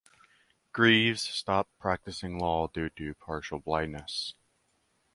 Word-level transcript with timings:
Greaves 0.73 1.21
stopped 1.21 1.77
practicing 1.77 2.39
law 2.39 2.65
due 2.67 2.89
to 2.89 3.13
partial 3.13 3.59
blindness. 3.59 4.33